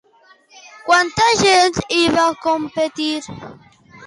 Quanta 0.87 1.27
gent 1.41 1.77
hi 1.99 2.01
va 2.17 2.25
competir? 2.47 3.13